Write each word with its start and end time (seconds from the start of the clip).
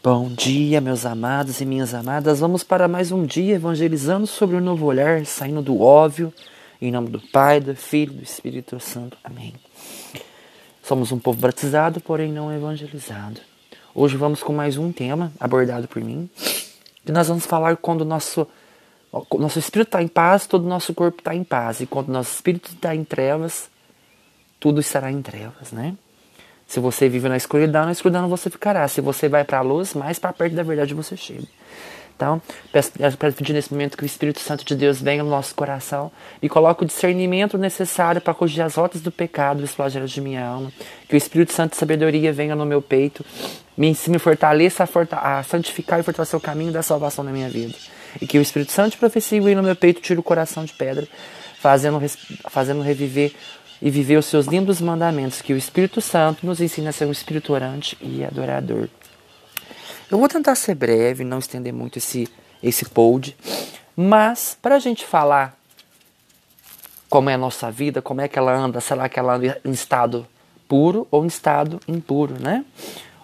Bom 0.00 0.28
dia, 0.28 0.80
meus 0.80 1.04
amados 1.04 1.60
e 1.60 1.64
minhas 1.64 1.92
amadas. 1.92 2.38
Vamos 2.38 2.62
para 2.62 2.86
mais 2.86 3.10
um 3.10 3.26
dia 3.26 3.56
evangelizando 3.56 4.28
sobre 4.28 4.54
o 4.54 4.60
novo 4.60 4.86
olhar, 4.86 5.26
saindo 5.26 5.60
do 5.60 5.80
óbvio, 5.80 6.32
em 6.80 6.92
nome 6.92 7.10
do 7.10 7.20
Pai, 7.20 7.58
do 7.58 7.74
Filho 7.74 8.12
e 8.12 8.16
do 8.18 8.22
Espírito 8.22 8.78
Santo. 8.78 9.18
Amém. 9.24 9.52
Somos 10.84 11.10
um 11.10 11.18
povo 11.18 11.40
batizado, 11.40 12.00
porém 12.00 12.32
não 12.32 12.54
evangelizado. 12.54 13.40
Hoje 13.92 14.16
vamos 14.16 14.40
com 14.40 14.52
mais 14.52 14.78
um 14.78 14.92
tema 14.92 15.32
abordado 15.40 15.88
por 15.88 16.00
mim, 16.00 16.30
que 17.04 17.10
nós 17.10 17.26
vamos 17.26 17.44
falar 17.44 17.76
quando 17.76 18.02
o 18.02 18.04
nosso, 18.04 18.46
nosso 19.36 19.58
espírito 19.58 19.88
está 19.88 20.00
em 20.00 20.08
paz, 20.08 20.46
todo 20.46 20.64
o 20.64 20.68
nosso 20.68 20.94
corpo 20.94 21.18
está 21.18 21.34
em 21.34 21.42
paz, 21.42 21.80
e 21.80 21.86
quando 21.86 22.10
o 22.10 22.12
nosso 22.12 22.32
espírito 22.36 22.70
está 22.72 22.94
em 22.94 23.02
trevas, 23.02 23.68
tudo 24.60 24.78
estará 24.78 25.10
em 25.10 25.20
trevas, 25.20 25.72
né? 25.72 25.96
Se 26.68 26.78
você 26.80 27.08
vive 27.08 27.30
na 27.30 27.36
escuridão, 27.38 27.86
na 27.86 27.92
escuridão 27.92 28.28
você 28.28 28.50
ficará. 28.50 28.86
Se 28.86 29.00
você 29.00 29.26
vai 29.26 29.42
para 29.42 29.58
a 29.58 29.62
luz, 29.62 29.94
mais 29.94 30.18
para 30.18 30.34
perto 30.34 30.54
da 30.54 30.62
verdade 30.62 30.92
você 30.92 31.16
chega. 31.16 31.44
Então, 32.14 32.42
peço, 32.70 32.92
peço 33.16 33.36
pedir 33.36 33.54
nesse 33.54 33.72
momento 33.72 33.96
que 33.96 34.02
o 34.02 34.06
Espírito 34.06 34.40
Santo 34.40 34.64
de 34.64 34.74
Deus 34.74 35.00
venha 35.00 35.22
no 35.22 35.30
nosso 35.30 35.54
coração 35.54 36.10
e 36.42 36.48
coloque 36.48 36.82
o 36.82 36.86
discernimento 36.86 37.56
necessário 37.56 38.20
para 38.20 38.34
corrigir 38.34 38.62
as 38.62 38.74
rotas 38.74 39.00
do 39.00 39.10
pecado, 39.10 39.62
os 39.62 39.72
flagelos 39.72 40.10
de 40.10 40.20
minha 40.20 40.44
alma. 40.44 40.70
Que 41.08 41.14
o 41.14 41.16
Espírito 41.16 41.54
Santo 41.54 41.70
de 41.70 41.78
sabedoria 41.78 42.32
venha 42.32 42.54
no 42.54 42.66
meu 42.66 42.82
peito, 42.82 43.24
me 43.76 43.94
fortaleça 44.18 44.82
a, 44.82 44.86
forta 44.86 45.16
a 45.16 45.42
santificar 45.44 46.00
e 46.00 46.02
fortalecer 46.02 46.36
o 46.36 46.40
caminho 46.40 46.72
da 46.72 46.82
salvação 46.82 47.24
na 47.24 47.30
minha 47.30 47.48
vida. 47.48 47.74
E 48.20 48.26
que 48.26 48.36
o 48.36 48.42
Espírito 48.42 48.72
Santo 48.72 48.90
de 48.90 48.96
profecia 48.98 49.40
venha 49.40 49.56
no 49.56 49.62
meu 49.62 49.76
peito 49.76 50.02
tire 50.02 50.18
o 50.20 50.22
coração 50.22 50.64
de 50.64 50.72
pedra, 50.72 51.06
fazendo, 51.60 51.98
fazendo 52.50 52.82
reviver 52.82 53.32
e 53.80 53.90
viver 53.90 54.16
os 54.16 54.26
seus 54.26 54.46
lindos 54.46 54.80
mandamentos, 54.80 55.40
que 55.40 55.52
o 55.52 55.56
Espírito 55.56 56.00
Santo 56.00 56.44
nos 56.44 56.60
ensina 56.60 56.90
a 56.90 56.92
ser 56.92 57.06
um 57.06 57.12
espírito 57.12 57.52
orante 57.52 57.96
e 58.00 58.24
adorador. 58.24 58.88
Eu 60.10 60.18
vou 60.18 60.28
tentar 60.28 60.54
ser 60.54 60.74
breve, 60.74 61.22
não 61.24 61.38
estender 61.38 61.72
muito 61.72 61.98
esse, 61.98 62.28
esse 62.62 62.84
pod, 62.86 63.36
mas 63.96 64.56
para 64.60 64.76
a 64.76 64.78
gente 64.78 65.04
falar 65.04 65.56
como 67.08 67.30
é 67.30 67.34
a 67.34 67.38
nossa 67.38 67.70
vida, 67.70 68.02
como 68.02 68.20
é 68.20 68.28
que 68.28 68.38
ela 68.38 68.54
anda, 68.54 68.80
será 68.80 69.08
que 69.08 69.18
ela 69.18 69.36
anda 69.36 69.60
em 69.64 69.70
estado 69.70 70.26
puro 70.66 71.06
ou 71.10 71.24
em 71.24 71.28
estado 71.28 71.80
impuro, 71.88 72.34
né? 72.38 72.64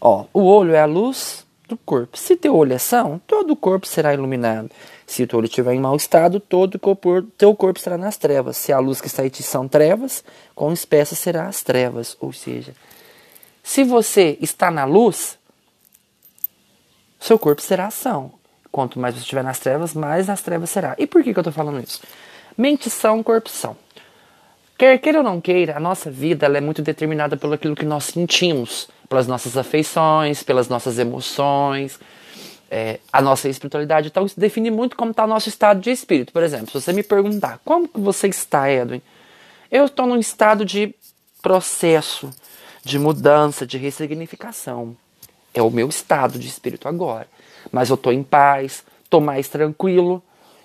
Ó, 0.00 0.26
o 0.32 0.42
olho 0.42 0.74
é 0.74 0.80
a 0.80 0.86
luz 0.86 1.46
do 1.72 1.78
corpo. 1.78 2.16
Se 2.18 2.36
teu 2.36 2.54
olho 2.54 2.74
é 2.74 2.78
são, 2.78 3.20
todo 3.26 3.52
o 3.52 3.56
corpo 3.56 3.86
será 3.86 4.12
iluminado. 4.12 4.70
Se 5.06 5.26
teu 5.26 5.38
olho 5.38 5.46
estiver 5.46 5.72
em 5.72 5.80
mau 5.80 5.96
estado, 5.96 6.38
todo 6.38 6.78
o 6.82 7.22
teu 7.22 7.54
corpo 7.54 7.78
estará 7.78 7.96
nas 7.96 8.16
trevas. 8.16 8.56
Se 8.56 8.72
a 8.72 8.78
luz 8.78 9.00
que 9.00 9.06
está 9.06 9.24
em 9.24 9.28
ti 9.28 9.42
são 9.42 9.66
trevas, 9.66 10.22
quão 10.54 10.72
espessa 10.72 11.14
será 11.14 11.46
as 11.46 11.62
trevas. 11.62 12.16
Ou 12.20 12.32
seja, 12.32 12.74
se 13.62 13.84
você 13.84 14.36
está 14.40 14.70
na 14.70 14.84
luz, 14.84 15.38
seu 17.18 17.38
corpo 17.38 17.62
será 17.62 17.86
ação. 17.86 18.32
Quanto 18.70 18.98
mais 18.98 19.14
você 19.14 19.20
estiver 19.20 19.44
nas 19.44 19.58
trevas, 19.58 19.94
mais 19.94 20.26
nas 20.26 20.42
trevas 20.42 20.70
será. 20.70 20.94
E 20.98 21.06
por 21.06 21.22
que, 21.22 21.32
que 21.32 21.38
eu 21.38 21.42
estou 21.42 21.52
falando 21.52 21.82
isso? 21.82 22.00
Mente 22.56 22.90
são, 22.90 23.22
corpo 23.22 23.48
são. 23.48 23.76
Quer 24.82 24.98
queira 24.98 25.18
ou 25.18 25.24
não 25.24 25.40
queira, 25.40 25.76
a 25.76 25.78
nossa 25.78 26.10
vida 26.10 26.44
é 26.46 26.60
muito 26.60 26.82
determinada 26.82 27.36
pelo 27.36 27.52
aquilo 27.52 27.76
que 27.76 27.84
nós 27.84 28.02
sentimos, 28.02 28.88
pelas 29.08 29.28
nossas 29.28 29.56
afeições, 29.56 30.42
pelas 30.42 30.68
nossas 30.68 30.98
emoções, 30.98 32.00
é, 32.68 32.98
a 33.12 33.22
nossa 33.22 33.48
espiritualidade. 33.48 34.08
Então, 34.08 34.26
isso 34.26 34.40
define 34.40 34.72
muito 34.72 34.96
como 34.96 35.12
está 35.12 35.22
o 35.22 35.28
nosso 35.28 35.48
estado 35.48 35.80
de 35.80 35.92
espírito. 35.92 36.32
Por 36.32 36.42
exemplo, 36.42 36.66
se 36.66 36.80
você 36.80 36.92
me 36.92 37.04
perguntar 37.04 37.60
como 37.64 37.86
que 37.86 38.00
você 38.00 38.26
está, 38.26 38.68
Edwin, 38.72 39.00
eu 39.70 39.84
estou 39.84 40.04
num 40.04 40.18
estado 40.18 40.64
de 40.64 40.92
processo, 41.40 42.28
de 42.82 42.98
mudança, 42.98 43.64
de 43.64 43.78
ressignificação. 43.78 44.96
É 45.54 45.62
o 45.62 45.70
meu 45.70 45.88
estado 45.88 46.40
de 46.40 46.48
espírito 46.48 46.88
agora. 46.88 47.28
Mas 47.70 47.88
eu 47.88 47.94
estou 47.94 48.12
em 48.12 48.24
paz, 48.24 48.82
estou 49.04 49.20
mais 49.20 49.46
tranquilo. 49.46 50.20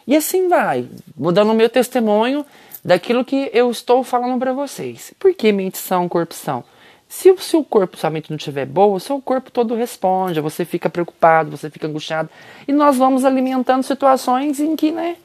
E 0.08 0.16
assim 0.16 0.48
vai, 0.48 0.88
mudando 1.16 1.52
o 1.52 1.54
meu 1.54 1.70
testemunho 1.70 2.44
daquilo 2.88 3.26
que 3.26 3.52
eu 3.54 3.70
estou 3.70 4.02
falando 4.02 4.40
para 4.40 4.54
vocês. 4.54 5.14
Por 5.20 5.34
que 5.34 5.52
mente 5.52 5.78
são, 5.78 6.08
corpo 6.08 6.34
são? 6.34 6.64
Se 7.10 7.30
o 7.30 7.38
seu 7.38 7.62
corpo, 7.62 7.98
sua 7.98 8.10
mente 8.10 8.30
não 8.30 8.38
estiver 8.38 8.66
boa, 8.66 8.96
o 8.96 9.00
seu 9.00 9.22
corpo 9.22 9.52
todo 9.52 9.76
responde, 9.76 10.40
você 10.40 10.64
fica 10.64 10.90
preocupado, 10.90 11.52
você 11.52 11.70
fica 11.70 11.86
angustiado. 11.86 12.30
E 12.66 12.72
nós 12.72 12.96
vamos 12.96 13.26
alimentando 13.26 13.84
situações 13.84 14.62
em 14.62 14.74
que 14.78 14.94
né, 14.94 15.18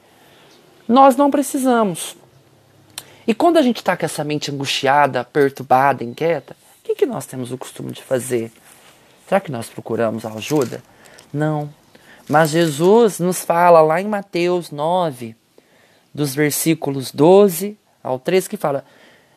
nós 0.89 1.15
não 1.15 1.31
precisamos. 1.31 2.17
E 3.25 3.33
quando 3.33 3.55
a 3.55 3.61
gente 3.61 3.77
está 3.77 3.95
com 3.95 4.05
essa 4.05 4.25
mente 4.25 4.51
angustiada, 4.51 5.23
perturbada, 5.23 6.03
inquieta, 6.03 6.57
o 6.81 6.83
que, 6.83 6.95
que 6.95 7.05
nós 7.05 7.25
temos 7.25 7.53
o 7.53 7.57
costume 7.57 7.93
de 7.93 8.03
fazer? 8.03 8.51
Será 9.25 9.39
que 9.39 9.51
nós 9.53 9.69
procuramos 9.69 10.25
ajuda? 10.25 10.83
Não. 11.31 11.73
Mas 12.27 12.49
Jesus 12.49 13.19
nos 13.19 13.41
fala 13.41 13.79
lá 13.79 14.01
em 14.01 14.07
Mateus 14.07 14.69
9, 14.69 15.33
dos 16.13 16.35
versículos 16.35 17.11
12 17.11 17.77
ao 18.03 18.19
13, 18.19 18.49
que 18.49 18.57
fala: 18.57 18.85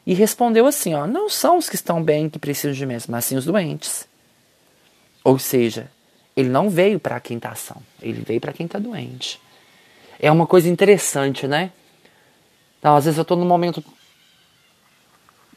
e 0.06 0.14
respondeu 0.14 0.66
assim: 0.66 0.94
ó, 0.94 1.06
Não 1.06 1.28
são 1.28 1.58
os 1.58 1.68
que 1.68 1.74
estão 1.74 2.02
bem 2.02 2.30
que 2.30 2.38
precisam 2.38 2.72
de 2.72 2.86
médicos, 2.86 3.08
mas 3.08 3.24
sim 3.24 3.36
os 3.36 3.44
doentes. 3.44 4.06
Ou 5.24 5.38
seja, 5.38 5.90
ele 6.36 6.48
não 6.48 6.70
veio 6.70 7.00
para 7.00 7.18
quem 7.18 7.36
está 7.36 7.54
são, 7.54 7.82
ele 8.00 8.22
veio 8.22 8.40
para 8.40 8.52
quem 8.52 8.66
está 8.66 8.78
doente. 8.78 9.40
É 10.20 10.30
uma 10.30 10.46
coisa 10.46 10.68
interessante, 10.68 11.46
né? 11.48 11.72
Então, 12.78 12.94
às 12.94 13.04
vezes 13.04 13.18
eu 13.18 13.22
estou 13.22 13.36
num 13.36 13.46
momento 13.46 13.82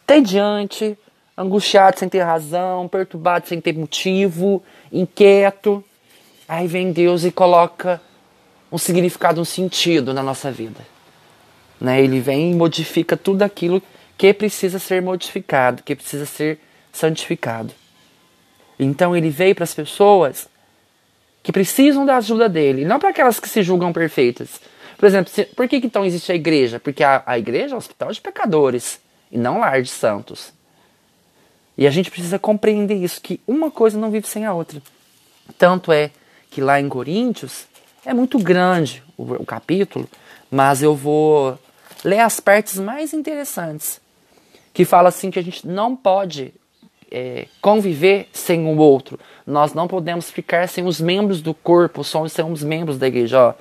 tediante, 0.06 0.98
angustiado 1.38 2.00
sem 2.00 2.10
ter 2.10 2.24
razão, 2.24 2.88
perturbado 2.88 3.48
sem 3.48 3.62
ter 3.62 3.76
motivo, 3.76 4.64
inquieto. 4.92 5.84
Aí 6.48 6.68
vem 6.68 6.92
Deus 6.92 7.24
e 7.24 7.32
coloca 7.32 8.02
um 8.72 8.78
significado, 8.78 9.40
um 9.40 9.46
sentido 9.46 10.14
na 10.14 10.24
nossa 10.24 10.52
vida. 10.52 10.80
Né? 11.80 12.02
Ele 12.02 12.20
vem 12.20 12.52
e 12.52 12.56
modifica 12.56 13.16
tudo 13.16 13.44
aquilo 13.44 13.82
que 14.18 14.34
precisa 14.34 14.80
ser 14.80 15.02
modificado, 15.02 15.84
que 15.84 15.96
precisa 15.96 16.26
ser 16.26 16.60
santificado. 16.92 17.74
Então 18.78 19.16
ele 19.16 19.30
veio 19.30 19.56
para 19.56 19.64
as 19.64 19.74
pessoas 19.74 20.48
que 21.42 21.52
precisam 21.52 22.06
da 22.06 22.18
ajuda 22.18 22.50
dele, 22.50 22.86
não 22.86 23.00
para 23.00 23.10
aquelas 23.10 23.40
que 23.40 23.48
se 23.48 23.64
julgam 23.64 23.94
perfeitas. 23.94 24.60
Por 24.98 25.06
exemplo, 25.06 25.32
se, 25.32 25.46
por 25.46 25.68
que, 25.68 25.78
então 25.78 26.04
existe 26.04 26.32
a 26.32 26.36
igreja? 26.36 26.80
Porque 26.80 27.04
a, 27.04 27.24
a 27.26 27.40
igreja 27.40 27.74
é 27.74 27.76
um 27.76 27.78
hospital 27.78 28.12
de 28.12 28.20
pecadores 28.20 29.00
e 29.32 29.38
não 29.38 29.60
lar 29.60 29.82
de 29.82 29.90
santos. 29.90 30.52
E 31.78 31.88
a 31.88 31.90
gente 31.90 32.12
precisa 32.12 32.38
compreender 32.38 32.96
isso, 32.96 33.22
que 33.22 33.40
uma 33.48 33.72
coisa 33.72 33.98
não 33.98 34.12
vive 34.12 34.28
sem 34.28 34.46
a 34.46 34.54
outra. 34.54 34.82
Tanto 35.58 35.94
é 35.94 36.12
que 36.52 36.60
lá 36.60 36.80
em 36.80 36.90
Coríntios 36.90 37.66
é 38.06 38.14
muito 38.14 38.38
grande 38.38 39.02
o, 39.18 39.24
o 39.24 39.46
capítulo, 39.46 40.10
mas 40.52 40.84
eu 40.84 40.94
vou 40.94 41.58
ler 42.04 42.20
as 42.20 42.40
partes 42.40 42.80
mais 42.80 43.14
interessantes 43.14 44.02
que 44.74 44.86
fala 44.86 45.10
assim 45.10 45.32
que 45.32 45.40
a 45.40 45.44
gente 45.44 45.68
não 45.68 45.96
pode 45.96 46.54
é, 47.12 47.48
conviver 47.62 48.30
sem 48.32 48.66
o 48.66 48.78
outro. 48.78 49.20
Nós 49.46 49.74
não 49.74 49.88
podemos 49.88 50.30
ficar 50.30 50.68
sem 50.68 50.86
os 50.86 51.02
membros 51.02 51.42
do 51.42 51.54
corpo, 51.54 52.04
somos 52.04 52.32
somos 52.32 52.64
membros 52.64 52.98
da 52.98 53.08
igreja. 53.08 53.40
Ó. 53.40 53.54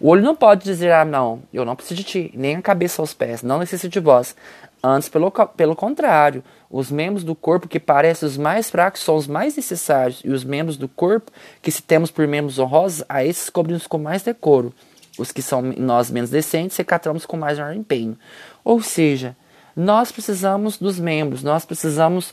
O 0.00 0.08
olho 0.08 0.22
não 0.22 0.34
pode 0.34 0.64
dizer, 0.64 0.92
ah, 0.92 1.04
não, 1.04 1.42
eu 1.52 1.64
não 1.64 1.74
preciso 1.74 1.96
de 1.96 2.04
ti, 2.04 2.30
nem 2.34 2.56
a 2.56 2.62
cabeça 2.62 3.02
aos 3.02 3.14
pés, 3.14 3.42
não 3.42 3.58
necessito 3.58 3.92
de 3.92 4.00
vós. 4.00 4.36
Antes, 4.82 5.08
pelo, 5.08 5.30
pelo 5.30 5.74
contrário, 5.74 6.44
os 6.70 6.90
membros 6.90 7.24
do 7.24 7.34
corpo 7.34 7.66
que 7.66 7.80
parecem 7.80 8.28
os 8.28 8.36
mais 8.36 8.70
fracos 8.70 9.02
são 9.02 9.16
os 9.16 9.26
mais 9.26 9.56
necessários, 9.56 10.20
e 10.24 10.30
os 10.30 10.44
membros 10.44 10.76
do 10.76 10.86
corpo 10.86 11.32
que 11.60 11.70
se 11.70 11.82
temos 11.82 12.12
por 12.12 12.28
membros 12.28 12.60
honrosos, 12.60 13.02
a 13.08 13.24
esses 13.24 13.50
cobrimos 13.50 13.88
com 13.88 13.98
mais 13.98 14.22
decoro. 14.22 14.72
Os 15.18 15.32
que 15.32 15.42
são 15.42 15.60
nós 15.60 16.10
menos 16.10 16.30
decentes, 16.30 16.76
recatamos 16.76 17.26
com 17.26 17.36
mais 17.36 17.58
empenho. 17.58 18.16
Ou 18.64 18.80
seja, 18.80 19.36
nós 19.74 20.12
precisamos 20.12 20.78
dos 20.78 20.98
membros, 20.98 21.42
nós 21.42 21.64
precisamos 21.64 22.32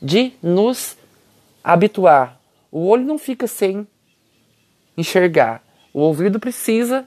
de 0.00 0.32
nos 0.42 0.96
habituar. 1.62 2.38
O 2.70 2.86
olho 2.86 3.04
não 3.04 3.18
fica 3.18 3.46
sem 3.46 3.86
enxergar. 4.96 5.62
O 5.92 6.00
ouvido 6.00 6.38
precisa 6.38 7.06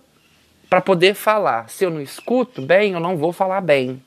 para 0.69 0.81
poder 0.81 1.13
falar. 1.13 1.69
Se 1.69 1.85
eu 1.85 1.89
não 1.89 2.01
escuto 2.01 2.61
bem, 2.61 2.93
eu 2.93 2.99
não 2.99 3.15
vou 3.15 3.31
falar 3.31 3.61
bem. 3.61 4.01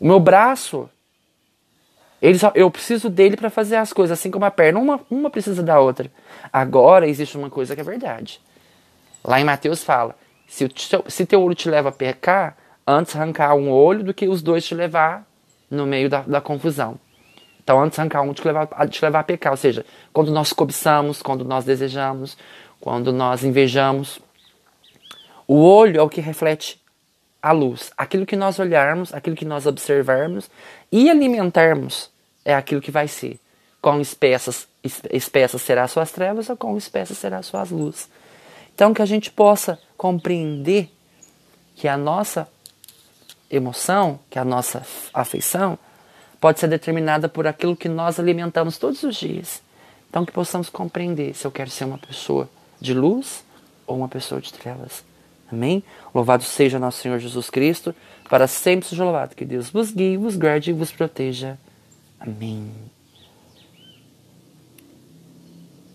O 0.00 0.06
meu 0.06 0.18
braço, 0.18 0.88
ele 2.20 2.38
só, 2.38 2.50
eu 2.54 2.70
preciso 2.70 3.08
dele 3.08 3.36
para 3.36 3.50
fazer 3.50 3.76
as 3.76 3.92
coisas, 3.92 4.18
assim 4.18 4.30
como 4.30 4.44
a 4.44 4.50
perna. 4.50 4.78
Uma, 4.78 5.00
uma 5.10 5.30
precisa 5.30 5.62
da 5.62 5.78
outra. 5.78 6.10
Agora 6.52 7.06
existe 7.06 7.36
uma 7.36 7.50
coisa 7.50 7.74
que 7.74 7.80
é 7.80 7.84
verdade. 7.84 8.40
Lá 9.24 9.40
em 9.40 9.44
Mateus 9.44 9.82
fala: 9.82 10.16
se, 10.46 10.68
se 11.08 11.26
teu 11.26 11.42
olho 11.42 11.54
te 11.54 11.68
leva 11.68 11.88
a 11.88 11.92
pecar, 11.92 12.56
antes 12.86 13.16
arrancar 13.16 13.54
um 13.54 13.70
olho 13.70 14.04
do 14.04 14.14
que 14.14 14.28
os 14.28 14.42
dois 14.42 14.64
te 14.64 14.74
levar 14.74 15.26
no 15.70 15.86
meio 15.86 16.08
da, 16.08 16.20
da 16.20 16.40
confusão. 16.40 16.98
Então, 17.62 17.82
antes 17.82 17.98
arrancar 17.98 18.20
um 18.20 18.34
te 18.34 18.46
levar, 18.46 18.68
te 18.88 19.02
levar 19.02 19.20
a 19.20 19.24
pecar. 19.24 19.52
Ou 19.52 19.56
seja, 19.56 19.86
quando 20.12 20.30
nós 20.30 20.52
cobiçamos, 20.52 21.22
quando 21.22 21.44
nós 21.44 21.64
desejamos, 21.64 22.36
quando 22.78 23.12
nós 23.12 23.42
invejamos. 23.42 24.20
O 25.48 25.62
olho 25.62 25.98
é 25.98 26.02
o 26.02 26.08
que 26.08 26.20
reflete 26.20 26.78
a 27.42 27.52
luz. 27.52 27.90
Aquilo 27.96 28.26
que 28.26 28.36
nós 28.36 28.58
olharmos, 28.58 29.12
aquilo 29.12 29.36
que 29.36 29.44
nós 29.44 29.66
observarmos 29.66 30.50
e 30.92 31.10
alimentarmos 31.10 32.10
é 32.44 32.54
aquilo 32.54 32.80
que 32.80 32.90
vai 32.90 33.08
ser. 33.08 33.38
quão 33.80 34.00
espessas, 34.00 34.66
espessas 35.10 35.68
as 35.70 35.90
suas 35.90 36.10
trevas 36.10 36.48
ou 36.48 36.56
quão 36.56 36.76
espessas 36.76 37.22
as 37.24 37.46
suas 37.46 37.70
luzes. 37.70 38.08
Então, 38.74 38.92
que 38.92 39.02
a 39.02 39.06
gente 39.06 39.30
possa 39.30 39.78
compreender 39.96 40.90
que 41.76 41.86
a 41.86 41.96
nossa 41.96 42.48
emoção, 43.50 44.18
que 44.28 44.38
a 44.38 44.44
nossa 44.44 44.82
afeição, 45.12 45.78
pode 46.40 46.58
ser 46.58 46.68
determinada 46.68 47.28
por 47.28 47.46
aquilo 47.46 47.76
que 47.76 47.88
nós 47.88 48.18
alimentamos 48.18 48.76
todos 48.76 49.02
os 49.02 49.16
dias. 49.16 49.62
Então, 50.10 50.24
que 50.24 50.32
possamos 50.32 50.68
compreender 50.68 51.34
se 51.34 51.46
eu 51.46 51.50
quero 51.50 51.70
ser 51.70 51.84
uma 51.84 51.98
pessoa 51.98 52.48
de 52.80 52.92
luz 52.92 53.44
ou 53.86 53.96
uma 53.96 54.08
pessoa 54.08 54.40
de 54.40 54.52
trevas. 54.52 55.04
Amém? 55.50 55.82
Louvado 56.14 56.42
seja 56.42 56.78
nosso 56.78 57.00
Senhor 57.00 57.18
Jesus 57.18 57.48
Cristo, 57.50 57.94
para 58.28 58.46
sempre 58.46 58.88
seja 58.88 59.04
louvado. 59.04 59.36
Que 59.36 59.44
Deus 59.44 59.70
vos 59.70 59.90
guie, 59.92 60.16
vos 60.16 60.36
guarde 60.36 60.70
e 60.70 60.72
vos 60.72 60.90
proteja. 60.90 61.58
Amém. 62.18 62.93